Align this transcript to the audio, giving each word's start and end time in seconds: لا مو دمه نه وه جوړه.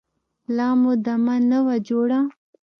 لا 0.55 0.67
مو 0.81 0.91
دمه 1.05 1.35
نه 1.49 1.59
وه 1.65 1.75
جوړه. 1.87 2.19